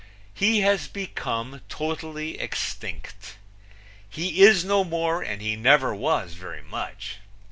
He 0.33 0.61
has 0.61 0.87
become 0.87 1.61
totally 1.69 2.39
extinct. 2.39 3.37
He 4.09 4.41
is 4.41 4.65
no 4.65 4.83
more 4.83 5.21
and 5.21 5.43
he 5.43 5.55
never 5.55 5.93
was 5.93 6.33
very 6.33 6.63
much. 6.63 7.17